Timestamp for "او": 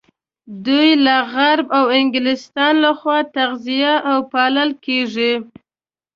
1.77-1.85, 4.11-4.17